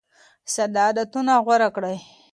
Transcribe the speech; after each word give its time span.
ساده 0.53 0.79
عادتونه 0.87 1.33
غوره 1.45 1.69
کړه. 1.75 1.91